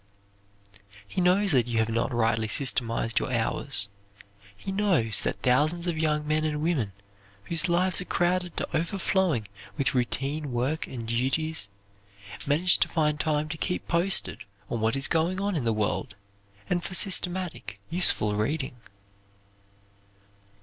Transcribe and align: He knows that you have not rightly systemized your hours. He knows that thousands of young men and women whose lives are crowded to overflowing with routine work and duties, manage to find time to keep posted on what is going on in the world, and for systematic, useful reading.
He 1.07 1.21
knows 1.21 1.51
that 1.51 1.67
you 1.67 1.77
have 1.77 1.87
not 1.87 2.11
rightly 2.11 2.47
systemized 2.47 3.19
your 3.19 3.31
hours. 3.31 3.87
He 4.57 4.71
knows 4.71 5.21
that 5.21 5.43
thousands 5.43 5.85
of 5.85 5.95
young 5.95 6.27
men 6.27 6.43
and 6.43 6.59
women 6.59 6.91
whose 7.43 7.69
lives 7.69 8.01
are 8.01 8.05
crowded 8.05 8.57
to 8.57 8.67
overflowing 8.75 9.47
with 9.77 9.93
routine 9.93 10.51
work 10.51 10.87
and 10.87 11.07
duties, 11.07 11.69
manage 12.47 12.79
to 12.79 12.87
find 12.89 13.19
time 13.19 13.47
to 13.49 13.57
keep 13.59 13.87
posted 13.87 14.45
on 14.71 14.81
what 14.81 14.95
is 14.95 15.07
going 15.07 15.39
on 15.39 15.55
in 15.55 15.65
the 15.65 15.71
world, 15.71 16.15
and 16.67 16.83
for 16.83 16.95
systematic, 16.95 17.77
useful 17.91 18.35
reading. 18.35 18.77